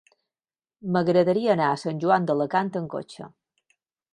[0.95, 3.29] M'agradaria anar a Sant Joan d'Alacant amb cotxe.